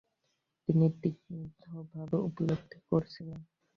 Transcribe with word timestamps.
তিনি 0.69 0.85
তীক্ষ্ণভাবে 1.01 2.17
উপলব্ধি 2.27 2.77
করেছিলেন। 2.89 3.39